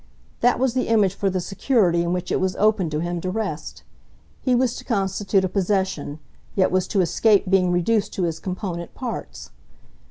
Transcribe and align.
That 0.39 0.57
was 0.57 0.73
the 0.73 0.87
image 0.87 1.13
for 1.13 1.29
the 1.29 1.39
security 1.39 2.01
in 2.01 2.11
which 2.11 2.31
it 2.31 2.39
was 2.39 2.55
open 2.55 2.89
to 2.89 3.01
him 3.01 3.21
to 3.21 3.29
rest; 3.29 3.83
he 4.41 4.55
was 4.55 4.75
to 4.77 4.83
constitute 4.83 5.45
a 5.45 5.47
possession, 5.47 6.17
yet 6.55 6.71
was 6.71 6.87
to 6.87 7.01
escape 7.01 7.51
being 7.51 7.71
reduced 7.71 8.11
to 8.13 8.23
his 8.23 8.39
component 8.39 8.95
parts. 8.95 9.51